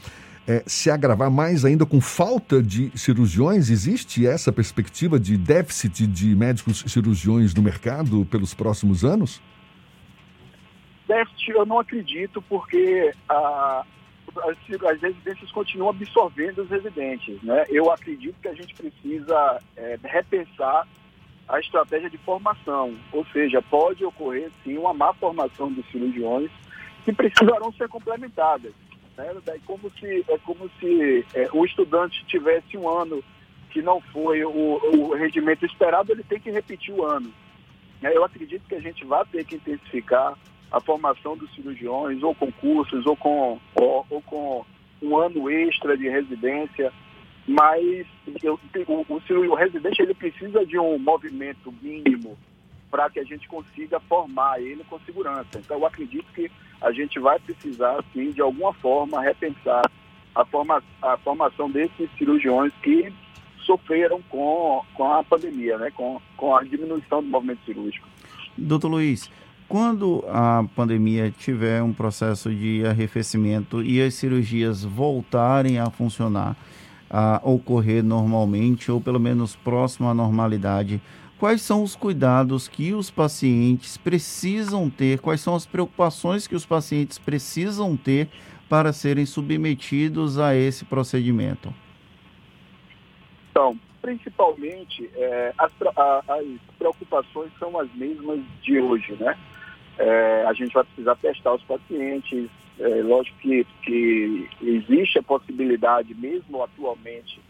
é, 0.46 0.62
se 0.66 0.90
agravar 0.90 1.30
mais 1.30 1.64
ainda 1.64 1.86
com 1.86 2.00
falta 2.00 2.62
de 2.62 2.90
cirurgiões? 2.96 3.70
Existe 3.70 4.26
essa 4.26 4.52
perspectiva 4.52 5.18
de 5.18 5.36
déficit 5.36 6.06
de 6.06 6.34
médicos 6.36 6.84
cirurgiões 6.86 7.54
no 7.54 7.62
mercado 7.62 8.26
pelos 8.26 8.52
próximos 8.52 9.04
anos? 9.04 9.40
Déficit 11.08 11.50
eu 11.50 11.66
não 11.66 11.78
acredito, 11.78 12.42
porque 12.42 13.12
a, 13.28 13.84
as, 14.42 14.56
as, 14.84 15.00
residências 15.00 15.50
continuam 15.52 15.90
absorvendo 15.90 16.62
os 16.62 16.70
residentes. 16.70 17.42
Né? 17.42 17.64
Eu 17.68 17.90
acredito 17.90 18.36
que 18.40 18.48
a 18.48 18.54
gente 18.54 18.74
precisa 18.74 19.60
é, 19.76 19.98
repensar 20.02 20.86
a 21.48 21.60
estratégia 21.60 22.08
de 22.08 22.18
formação, 22.18 22.94
ou 23.12 23.24
seja, 23.26 23.60
pode 23.62 24.04
ocorrer 24.04 24.50
sim 24.62 24.78
uma 24.78 24.94
má 24.94 25.12
formação 25.14 25.72
de 25.72 25.82
cirurgiões 25.90 26.50
que 27.04 27.12
precisarão 27.12 27.72
ser 27.72 27.88
complementadas. 27.88 28.72
Né? 29.16 29.30
É 29.48 29.58
como 29.66 29.90
se, 29.98 30.24
é 30.28 30.38
como 30.38 30.70
se 30.80 31.24
é, 31.34 31.48
o 31.52 31.64
estudante 31.64 32.24
tivesse 32.26 32.76
um 32.76 32.88
ano 32.88 33.22
que 33.70 33.82
não 33.82 34.00
foi 34.00 34.44
o, 34.44 34.50
o 34.50 35.14
rendimento 35.14 35.66
esperado, 35.66 36.12
ele 36.12 36.22
tem 36.22 36.40
que 36.40 36.50
repetir 36.50 36.94
o 36.94 37.04
ano. 37.04 37.30
Né? 38.00 38.10
Eu 38.14 38.24
acredito 38.24 38.66
que 38.68 38.74
a 38.74 38.80
gente 38.80 39.04
vai 39.04 39.24
ter 39.26 39.44
que 39.44 39.56
intensificar 39.56 40.34
a 40.70 40.80
formação 40.80 41.36
dos 41.36 41.52
cirurgiões, 41.54 42.22
ou 42.22 42.34
com 42.34 42.50
cursos, 42.50 43.04
ou 43.06 43.16
com, 43.16 43.60
ou, 43.74 44.06
ou 44.08 44.22
com 44.22 44.64
um 45.02 45.16
ano 45.16 45.50
extra 45.50 45.96
de 45.96 46.08
residência 46.08 46.92
mas 47.46 48.06
eu, 48.42 48.58
o, 48.86 49.06
o, 49.08 49.50
o 49.50 49.54
residente 49.54 50.00
ele 50.00 50.14
precisa 50.14 50.64
de 50.64 50.78
um 50.78 50.98
movimento 50.98 51.72
mínimo 51.82 52.36
para 52.90 53.10
que 53.10 53.18
a 53.18 53.24
gente 53.24 53.48
consiga 53.48 53.98
formar 54.00 54.60
ele 54.60 54.84
com 54.84 54.98
segurança. 55.00 55.58
Então, 55.58 55.78
eu 55.78 55.86
acredito 55.86 56.26
que 56.32 56.50
a 56.80 56.92
gente 56.92 57.18
vai 57.18 57.38
precisar, 57.40 58.02
sim, 58.12 58.30
de 58.30 58.40
alguma 58.40 58.72
forma, 58.74 59.20
repensar 59.20 59.82
a, 60.34 60.44
forma, 60.44 60.82
a 61.02 61.16
formação 61.18 61.70
desses 61.70 62.08
cirurgiões 62.16 62.72
que 62.82 63.12
sofreram 63.64 64.22
com, 64.28 64.82
com 64.94 65.12
a 65.12 65.24
pandemia, 65.24 65.76
né? 65.78 65.90
com, 65.90 66.20
com 66.36 66.56
a 66.56 66.62
diminuição 66.62 67.22
do 67.22 67.28
movimento 67.28 67.64
cirúrgico. 67.64 68.06
Doutor 68.56 68.88
Luiz, 68.88 69.30
quando 69.68 70.24
a 70.28 70.64
pandemia 70.76 71.30
tiver 71.30 71.82
um 71.82 71.92
processo 71.92 72.54
de 72.54 72.86
arrefecimento 72.86 73.82
e 73.82 74.00
as 74.00 74.14
cirurgias 74.14 74.84
voltarem 74.84 75.78
a 75.78 75.90
funcionar, 75.90 76.56
a 77.10 77.40
ocorrer 77.42 78.02
normalmente 78.02 78.90
ou 78.90 79.00
pelo 79.00 79.20
menos 79.20 79.54
próximo 79.56 80.08
à 80.08 80.14
normalidade, 80.14 81.00
quais 81.38 81.62
são 81.62 81.82
os 81.82 81.94
cuidados 81.94 82.68
que 82.68 82.92
os 82.92 83.10
pacientes 83.10 83.96
precisam 83.96 84.88
ter, 84.88 85.20
quais 85.20 85.40
são 85.40 85.54
as 85.54 85.66
preocupações 85.66 86.46
que 86.46 86.54
os 86.54 86.64
pacientes 86.66 87.18
precisam 87.18 87.96
ter 87.96 88.28
para 88.68 88.92
serem 88.92 89.26
submetidos 89.26 90.38
a 90.38 90.54
esse 90.56 90.84
procedimento? 90.84 91.72
Então, 93.50 93.78
principalmente, 94.02 95.08
é, 95.14 95.54
as, 95.56 95.72
a, 95.96 96.24
as, 96.28 96.46
preocupações 96.78 97.50
são 97.58 97.78
as 97.78 97.92
mesmas 97.94 98.40
de 98.62 98.80
hoje, 98.80 99.12
né? 99.14 99.38
É, 99.98 100.44
a 100.46 100.52
gente 100.52 100.72
vai 100.72 100.84
precisar 100.84 101.16
testar 101.16 101.54
os 101.54 101.62
pacientes, 101.62 102.50
é, 102.78 103.02
lógico 103.02 103.38
que, 103.38 103.64
que 103.82 104.48
existe 104.60 105.18
a 105.18 105.22
possibilidade, 105.22 106.14
mesmo 106.14 106.62
atualmente, 106.62 107.40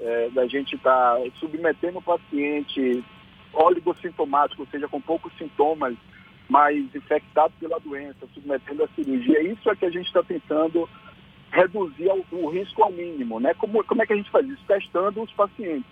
é, 0.00 0.28
da 0.30 0.46
gente 0.46 0.76
estar 0.76 1.16
tá 1.16 1.22
submetendo 1.38 1.98
o 1.98 2.02
paciente 2.02 3.02
oligossintomático, 3.52 4.62
ou 4.62 4.68
seja, 4.68 4.86
com 4.86 5.00
poucos 5.00 5.32
sintomas, 5.38 5.96
mas 6.48 6.76
infectado 6.94 7.52
pela 7.58 7.78
doença, 7.78 8.26
submetendo 8.34 8.84
a 8.84 8.88
cirurgia. 8.88 9.42
Isso 9.42 9.68
é 9.70 9.76
que 9.76 9.86
a 9.86 9.90
gente 9.90 10.06
está 10.06 10.22
tentando 10.22 10.88
reduzir 11.50 12.08
o, 12.08 12.24
o, 12.36 12.50
risco 12.50 12.82
ao 12.82 12.92
mínimo. 12.92 13.40
Né? 13.40 13.54
Como, 13.54 13.82
como 13.84 14.02
é 14.02 14.06
que 14.06 14.12
a 14.12 14.16
gente 14.16 14.30
faz 14.30 14.46
isso? 14.48 14.62
Testando 14.66 15.22
os 15.22 15.32
pacientes. 15.32 15.90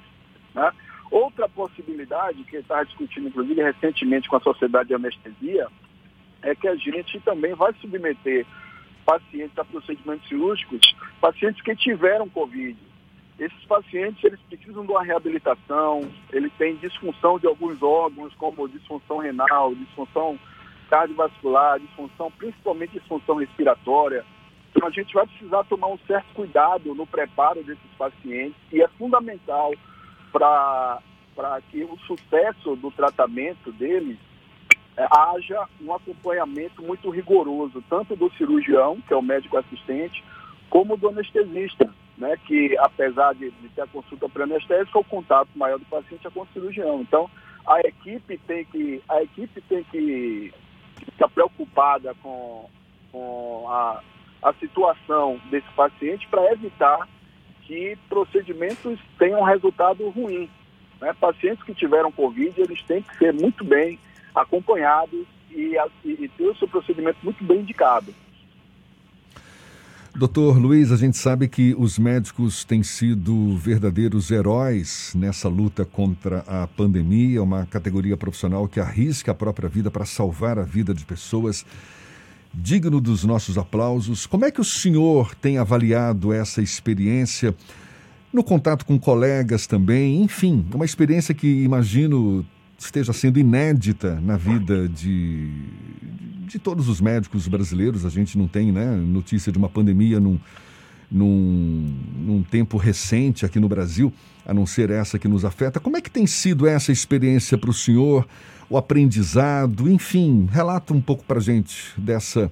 Né? 0.55 0.71
Outra 1.11 1.49
possibilidade, 1.49 2.43
que 2.45 2.57
estava 2.57 2.85
discutindo, 2.85 3.29
inclusive, 3.29 3.63
recentemente 3.63 4.29
com 4.29 4.37
a 4.37 4.41
Sociedade 4.41 4.89
de 4.89 4.95
Anestesia, 4.95 5.69
é 6.47 6.55
que 6.55 6.69
a 6.69 6.77
gente 6.77 7.19
também 7.21 7.55
vai 7.55 7.73
submeter 7.81 8.47
pacientes 9.05 9.59
a 9.59 9.65
procedimentos 9.65 10.27
cirúrgicos, 10.29 10.95
pacientes 11.21 11.61
que 11.61 11.75
tiveram 11.75 12.29
Covid. 12.29 12.79
Esses 13.39 13.65
pacientes, 13.65 14.23
eles 14.25 14.41
precisam 14.49 14.87
de 14.87 14.93
uma 14.93 15.03
reabilitação, 15.03 16.09
eles 16.33 16.53
têm 16.57 16.77
disfunção 16.77 17.39
de 17.39 17.47
alguns 17.47 17.83
órgãos, 17.83 18.33
como 18.37 18.69
disfunção 18.69 19.19
renal, 19.19 19.75
disfunção 19.75 20.39
cardiovascular, 20.89 21.81
disfunção, 21.81 22.31
principalmente 22.31 22.93
disfunção 22.93 23.37
respiratória. 23.37 24.25
Então, 24.71 24.89
a 24.89 24.91
gente 24.91 25.13
vai 25.13 25.27
precisar 25.27 25.65
tomar 25.65 25.89
um 25.89 25.99
certo 26.07 26.33
cuidado 26.33 26.95
no 26.95 27.07
preparo 27.07 27.63
desses 27.65 27.91
pacientes 27.99 28.57
e 28.73 28.81
é 28.81 28.89
fundamental 28.89 29.73
para 30.33 31.01
que 31.71 31.83
o 31.83 31.99
sucesso 32.07 32.77
do 32.77 32.91
tratamento 32.91 33.73
deles 33.73 34.17
haja 34.97 35.67
um 35.81 35.93
acompanhamento 35.93 36.83
muito 36.83 37.11
rigoroso, 37.11 37.83
tanto 37.89 38.17
do 38.17 38.31
cirurgião, 38.33 38.99
que 39.07 39.13
é 39.13 39.17
o 39.17 39.23
médico 39.23 39.57
assistente, 39.57 40.25
como 40.71 40.97
do 40.97 41.09
anestesista. 41.09 41.89
né, 42.17 42.35
que 42.47 42.77
apesar 42.79 43.35
de, 43.35 43.51
de 43.51 43.69
ter 43.69 43.83
a 43.83 43.87
consulta 43.87 44.29
pré-anestésica, 44.29 44.99
o 44.99 45.05
contato 45.05 45.51
maior 45.55 45.79
do 45.79 45.85
paciente 45.85 46.27
é 46.27 46.31
com 46.31 46.41
o 46.41 46.49
cirurgião. 46.53 47.03
Então, 47.03 47.31
a 47.67 47.81
equipe 47.81 48.39
tem 48.47 48.65
que, 48.65 49.03
a 49.09 49.23
equipe 49.23 49.61
tem 49.63 49.85
que 49.85 50.53
ficar 51.05 51.29
preocupada 51.29 52.15
com, 52.23 52.71
com 53.13 53.67
a, 53.69 54.01
a 54.43 54.53
situação 54.55 55.39
desse 55.51 55.69
paciente 55.75 56.27
para 56.29 56.53
evitar 56.53 57.07
que 57.63 57.99
procedimentos 58.09 58.99
tenham 59.19 59.43
resultado 59.43 60.09
ruim. 60.09 60.49
Né? 61.01 61.13
Pacientes 61.21 61.65
que 61.65 61.75
tiveram 61.75 62.13
Covid, 62.13 62.59
eles 62.59 62.83
têm 62.85 63.03
que 63.03 63.17
ser 63.19 63.35
muito 63.35 63.65
bem 63.65 63.99
acompanhados 64.37 65.27
e, 65.51 65.77
e 66.05 66.29
ter 66.29 66.47
o 66.47 66.57
seu 66.57 66.69
procedimento 66.69 67.19
muito 67.25 67.43
bem 67.43 67.61
indicado. 67.61 68.15
Doutor 70.15 70.59
Luiz, 70.59 70.91
a 70.93 70.97
gente 70.97 71.19
sabe 71.19 71.47
que 71.47 71.75
os 71.79 71.99
médicos 71.99 72.65
têm 72.65 72.83
sido 72.83 73.55
verdadeiros 73.59 74.31
heróis 74.31 75.13
nessa 75.15 75.47
luta 75.47 75.85
contra 75.85 76.39
a 76.47 76.67
pandemia, 76.67 77.43
uma 77.43 77.67
categoria 77.67 78.17
profissional 78.17 78.67
que 78.67 78.81
arrisca 78.81 79.33
a 79.33 79.35
própria 79.35 79.69
vida 79.69 79.91
para 79.91 80.07
salvar 80.07 80.59
a 80.59 80.63
vida 80.63 80.95
de 80.95 81.05
pessoas. 81.05 81.67
Digno 82.55 82.99
dos 82.99 83.25
nossos 83.25 83.59
aplausos. 83.59 84.25
Como 84.25 84.47
é 84.47 84.51
que 84.51 84.61
o 84.63 84.65
senhor 84.65 85.35
tem 85.35 85.59
avaliado 85.59 86.33
essa 86.33 86.63
experiência 86.63 87.55
no 88.33 88.43
contato 88.43 88.87
com 88.87 88.99
colegas 88.99 89.67
também? 89.67 90.23
Enfim, 90.23 90.65
uma 90.73 90.87
experiência 90.87 91.35
que 91.35 91.63
imagino 91.63 92.47
esteja 92.79 93.13
sendo 93.13 93.39
inédita 93.39 94.21
na 94.21 94.37
vida 94.37 94.89
de, 94.89 95.51
de 96.47 96.59
todos 96.59 96.89
os 96.89 97.01
médicos 97.01 97.49
brasileiros. 97.49 98.05
A 98.05 98.11
gente 98.11 98.37
não 98.37 98.47
tem 98.47 98.71
né, 98.71 98.97
notícia 98.97 99.51
de 99.51 99.59
uma 99.59 99.69
pandemia 99.69 100.21
num, 100.21 100.39
num, 101.11 101.95
num 102.19 102.43
tempo 102.43 102.77
recente 102.77 103.45
aqui 103.47 103.59
no 103.59 103.69
Brasil, 103.69 104.13
a 104.45 104.53
não 104.53 104.67
ser 104.67 104.91
essa 104.91 105.19
que 105.19 105.29
nos 105.29 105.45
afeta. 105.45 105.81
Como 105.81 105.97
é 105.97 106.01
que 106.01 106.11
tem 106.11 106.27
sido 106.27 106.67
essa 106.67 106.93
experiência 106.93 107.57
para 107.57 107.71
o 107.71 107.75
senhor, 107.75 108.27
o 108.69 108.77
aprendizado? 108.77 109.91
Enfim, 109.91 110.49
relata 110.51 110.93
um 110.93 111.01
pouco 111.01 111.25
para 111.25 111.39
a 111.39 111.43
gente 111.43 111.99
dessa, 111.99 112.51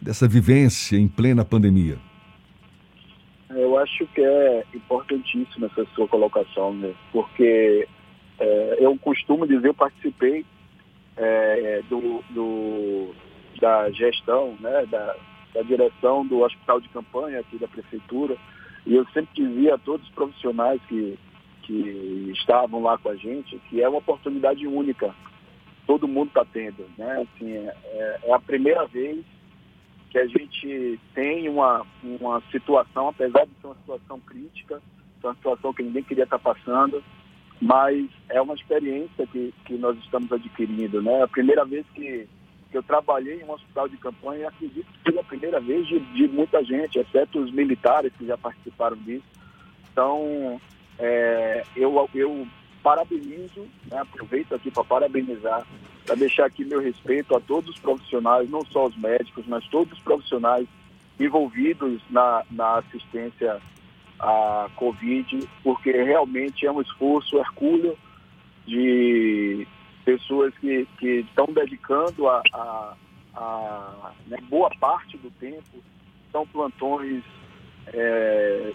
dessa 0.00 0.26
vivência 0.26 0.96
em 0.96 1.08
plena 1.08 1.44
pandemia. 1.44 1.98
Eu 3.50 3.78
acho 3.78 4.06
que 4.08 4.20
é 4.20 4.64
importantíssima 4.74 5.66
essa 5.66 5.84
sua 5.94 6.06
colocação, 6.06 6.74
né? 6.74 6.92
porque 7.12 7.88
é, 8.38 8.76
eu 8.80 8.96
costumo 8.98 9.46
dizer, 9.46 9.68
eu 9.68 9.74
participei 9.74 10.44
é, 11.16 11.82
do, 11.88 12.22
do, 12.30 13.14
da 13.60 13.90
gestão, 13.90 14.56
né, 14.60 14.86
da, 14.86 15.16
da 15.54 15.62
direção 15.62 16.24
do 16.26 16.40
hospital 16.40 16.80
de 16.80 16.88
campanha 16.88 17.40
aqui 17.40 17.58
da 17.58 17.66
prefeitura, 17.66 18.36
e 18.86 18.94
eu 18.94 19.04
sempre 19.08 19.30
dizia 19.34 19.74
a 19.74 19.78
todos 19.78 20.06
os 20.06 20.14
profissionais 20.14 20.80
que, 20.88 21.18
que 21.62 22.32
estavam 22.34 22.82
lá 22.82 22.96
com 22.96 23.10
a 23.10 23.16
gente 23.16 23.58
que 23.68 23.82
é 23.82 23.88
uma 23.88 23.98
oportunidade 23.98 24.66
única. 24.66 25.14
Todo 25.86 26.08
mundo 26.08 26.28
está 26.28 26.44
tendo, 26.44 26.86
né? 26.96 27.22
Assim, 27.22 27.52
é, 27.52 27.74
é, 28.24 28.32
a 28.32 28.38
primeira 28.38 28.86
vez 28.86 29.24
que 30.10 30.18
a 30.18 30.26
gente 30.26 30.98
tem 31.14 31.48
uma, 31.48 31.84
uma 32.02 32.42
situação, 32.50 33.08
apesar 33.08 33.44
de 33.46 33.52
ser 33.60 33.66
uma 33.66 33.76
situação 33.76 34.20
crítica, 34.20 34.80
uma 35.22 35.34
situação 35.34 35.74
que 35.74 35.82
ninguém 35.82 36.02
queria 36.02 36.24
estar 36.24 36.38
tá 36.38 36.54
passando, 36.54 37.02
mas 37.60 38.08
é 38.28 38.40
uma 38.40 38.54
experiência 38.54 39.26
que, 39.26 39.52
que 39.64 39.74
nós 39.74 39.96
estamos 39.98 40.30
adquirindo. 40.30 41.02
Né? 41.02 41.22
A 41.22 41.28
primeira 41.28 41.64
vez 41.64 41.84
que, 41.94 42.28
que 42.70 42.78
eu 42.78 42.82
trabalhei 42.82 43.40
em 43.40 43.44
um 43.44 43.52
hospital 43.52 43.88
de 43.88 43.96
campanha, 43.96 44.48
acredito 44.48 44.86
que 44.92 45.10
foi 45.10 45.20
a 45.20 45.24
primeira 45.24 45.60
vez 45.60 45.86
de, 45.86 45.98
de 45.98 46.28
muita 46.28 46.62
gente, 46.64 46.98
exceto 46.98 47.40
os 47.40 47.52
militares 47.52 48.12
que 48.16 48.26
já 48.26 48.38
participaram 48.38 48.96
disso. 48.98 49.24
Então, 49.90 50.60
é, 50.98 51.64
eu, 51.74 52.08
eu 52.14 52.46
parabenizo, 52.82 53.66
né? 53.90 53.98
aproveito 53.98 54.54
aqui 54.54 54.70
para 54.70 54.84
parabenizar, 54.84 55.66
para 56.06 56.14
deixar 56.14 56.46
aqui 56.46 56.64
meu 56.64 56.80
respeito 56.80 57.36
a 57.36 57.40
todos 57.40 57.70
os 57.70 57.80
profissionais, 57.80 58.48
não 58.48 58.64
só 58.66 58.86
os 58.86 58.96
médicos, 58.96 59.44
mas 59.46 59.66
todos 59.66 59.92
os 59.92 60.04
profissionais 60.04 60.66
envolvidos 61.18 62.00
na, 62.08 62.44
na 62.50 62.78
assistência 62.78 63.60
a 64.18 64.68
Covid, 64.76 65.48
porque 65.62 65.92
realmente 65.92 66.66
é 66.66 66.72
um 66.72 66.80
esforço 66.80 67.38
hercúleo 67.38 67.96
de 68.66 69.66
pessoas 70.04 70.52
que, 70.58 70.86
que 70.98 71.20
estão 71.20 71.46
dedicando 71.46 72.28
a, 72.28 72.42
a, 72.52 72.94
a 73.34 74.12
né, 74.26 74.38
boa 74.48 74.70
parte 74.80 75.16
do 75.18 75.30
tempo. 75.32 75.82
São 76.32 76.46
plantões 76.46 77.22
é, 77.92 78.72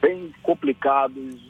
bem 0.00 0.32
complicados, 0.42 1.40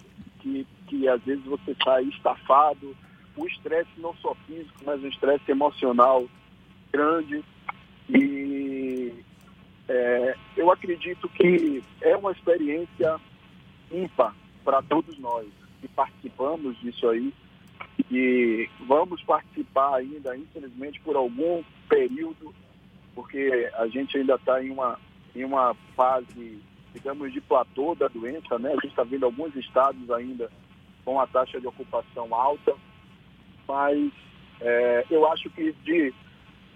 que, 0.41 0.67
que 0.87 1.09
às 1.09 1.23
vezes 1.23 1.45
você 1.45 1.77
sai 1.83 2.05
estafado. 2.05 2.97
O 3.37 3.47
estresse 3.47 3.91
não 3.99 4.15
só 4.17 4.35
físico, 4.47 4.83
mas 4.85 5.03
o 5.03 5.09
estresse 5.09 5.51
emocional 5.51 6.27
grande. 6.93 7.43
E 8.09 8.52
é, 9.93 10.35
eu 10.57 10.71
acredito 10.71 11.29
que 11.29 11.83
é 12.01 12.17
uma 12.17 12.33
experiência 12.33 13.21
ímpar 13.91 14.35
para 14.65 14.81
todos 14.81 15.19
nós 15.19 15.47
que 15.83 15.89
participamos 15.89 16.81
disso 16.81 17.07
aí 17.11 17.31
e 18.11 18.71
vamos 18.87 19.23
participar 19.23 19.97
ainda, 19.97 20.35
infelizmente, 20.35 20.99
por 21.01 21.15
algum 21.15 21.63
período, 21.91 22.55
porque 23.15 23.71
a 23.75 23.87
gente 23.89 24.17
ainda 24.17 24.37
está 24.37 24.65
em 24.65 24.71
uma, 24.71 24.99
em 25.37 25.45
uma 25.45 25.75
fase, 25.95 26.59
digamos, 26.95 27.31
de 27.31 27.43
platô 27.43 27.95
da 27.95 28.09
doença, 28.09 28.59
né? 28.59 28.71
A 28.71 28.75
gente 28.75 28.89
está 28.89 29.05
vendo 29.05 29.27
alguns 29.27 29.55
estados 29.57 30.11
ainda 30.11 30.51
com 31.05 31.21
a 31.21 31.27
taxa 31.27 31.61
de 31.61 31.67
ocupação 31.67 32.35
alta, 32.35 32.75
mas 33.69 34.11
é, 34.59 35.05
eu 35.11 35.31
acho 35.31 35.51
que 35.51 35.73
de 35.85 36.15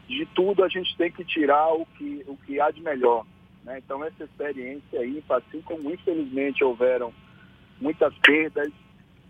de 0.09 0.27
tudo 0.27 0.65
a 0.65 0.69
gente 0.69 0.97
tem 0.97 1.11
que 1.11 1.25
tirar 1.25 1.73
o 1.73 1.87
que, 1.97 2.25
o 2.27 2.37
que 2.37 2.61
há 2.61 2.71
de 2.71 2.81
melhor. 2.81 3.25
Né? 3.65 3.79
Então 3.79 4.05
essa 4.05 4.25
experiência 4.25 5.01
aí, 5.01 5.23
assim 5.29 5.61
como 5.63 5.91
infelizmente 5.93 6.63
houveram 6.63 7.13
muitas 7.81 8.15
perdas, 8.19 8.73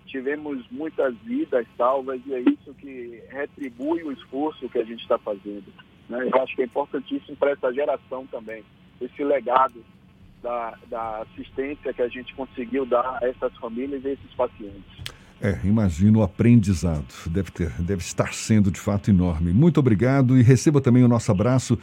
tivemos 0.06 0.64
muitas 0.70 1.14
vidas 1.24 1.66
salvas 1.76 2.20
e 2.26 2.34
é 2.34 2.40
isso 2.40 2.74
que 2.74 3.22
retribui 3.28 4.02
o 4.02 4.12
esforço 4.12 4.68
que 4.68 4.78
a 4.78 4.84
gente 4.84 5.02
está 5.02 5.18
fazendo. 5.18 5.72
Né? 6.08 6.28
Eu 6.32 6.42
acho 6.42 6.54
que 6.54 6.62
é 6.62 6.66
importantíssimo 6.66 7.36
para 7.36 7.52
essa 7.52 7.72
geração 7.72 8.26
também, 8.26 8.62
esse 9.00 9.24
legado 9.24 9.84
da, 10.42 10.78
da 10.88 11.22
assistência 11.22 11.92
que 11.92 12.02
a 12.02 12.08
gente 12.08 12.34
conseguiu 12.34 12.86
dar 12.86 13.18
a 13.20 13.26
essas 13.26 13.54
famílias 13.56 14.04
e 14.04 14.10
esses 14.10 14.34
pacientes. 14.34 15.15
É, 15.40 15.58
imagino 15.64 16.20
o 16.20 16.22
aprendizado. 16.22 17.04
Deve, 17.26 17.50
ter, 17.50 17.70
deve 17.78 18.02
estar 18.02 18.32
sendo 18.32 18.70
de 18.70 18.80
fato 18.80 19.10
enorme. 19.10 19.52
Muito 19.52 19.78
obrigado 19.78 20.38
e 20.38 20.42
receba 20.42 20.80
também 20.80 21.04
o 21.04 21.08
nosso 21.08 21.30
abraço. 21.30 21.78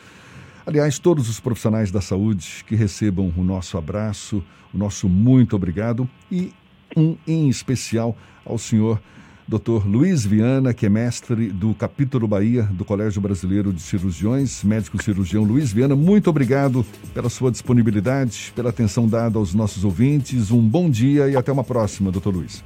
Aliás, 0.65 0.97
todos 0.97 1.29
os 1.29 1.39
profissionais 1.39 1.91
da 1.91 2.01
saúde 2.01 2.63
que 2.65 2.75
recebam 2.75 3.31
o 3.37 3.43
nosso 3.43 3.77
abraço, 3.77 4.43
o 4.73 4.77
nosso 4.77 5.07
muito 5.07 5.55
obrigado 5.55 6.09
e 6.31 6.51
um 6.95 7.15
em 7.27 7.49
especial 7.49 8.17
ao 8.45 8.57
senhor 8.57 8.99
Dr. 9.47 9.85
Luiz 9.85 10.25
Viana, 10.25 10.73
que 10.73 10.85
é 10.85 10.89
mestre 10.89 11.47
do 11.47 11.73
capítulo 11.73 12.27
Bahia 12.27 12.63
do 12.63 12.85
Colégio 12.85 13.21
Brasileiro 13.21 13.73
de 13.73 13.81
Cirurgiões, 13.81 14.63
médico 14.63 15.01
cirurgião 15.03 15.43
Luiz 15.43 15.71
Viana, 15.71 15.95
muito 15.95 16.29
obrigado 16.29 16.85
pela 17.13 17.29
sua 17.29 17.51
disponibilidade, 17.51 18.53
pela 18.55 18.69
atenção 18.69 19.07
dada 19.07 19.37
aos 19.37 19.53
nossos 19.53 19.83
ouvintes. 19.83 20.49
Um 20.49 20.61
bom 20.61 20.89
dia 20.89 21.27
e 21.27 21.35
até 21.35 21.51
uma 21.51 21.63
próxima, 21.63 22.09
doutor 22.09 22.33
Luiz. 22.33 22.63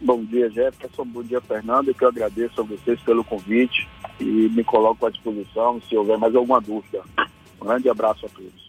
Bom 0.00 0.24
dia, 0.24 0.48
Jefferson. 0.48 1.04
Bom 1.04 1.22
dia, 1.22 1.40
Fernando. 1.40 1.92
Que 1.92 2.04
eu 2.04 2.08
agradeço 2.08 2.60
a 2.60 2.64
vocês 2.64 3.00
pelo 3.00 3.24
convite 3.24 3.88
e 4.20 4.24
me 4.24 4.62
coloco 4.62 5.06
à 5.06 5.10
disposição 5.10 5.80
se 5.88 5.96
houver 5.96 6.16
mais 6.18 6.34
alguma 6.34 6.60
dúvida. 6.60 7.02
Um 7.60 7.66
grande 7.66 7.88
abraço 7.88 8.26
a 8.26 8.28
todos. 8.28 8.67